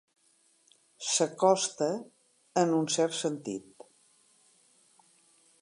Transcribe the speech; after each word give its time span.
S'acosta, 1.07 1.91
en 2.63 2.75
un 2.81 2.91
cert 2.97 3.19
sentit. 3.21 3.89